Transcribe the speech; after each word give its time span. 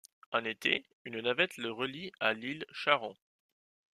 En 0.31 0.45
été, 0.45 0.83
une 1.05 1.21
navette 1.21 1.57
le 1.57 1.71
relie 1.71 2.11
à 2.19 2.33
l'île 2.33 2.65
Charron. 2.71 3.15